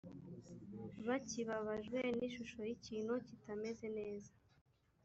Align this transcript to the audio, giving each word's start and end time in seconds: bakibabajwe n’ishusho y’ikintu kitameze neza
bakibabajwe 1.07 1.99
n’ishusho 2.17 2.59
y’ikintu 2.69 3.13
kitameze 3.27 3.85
neza 3.97 4.31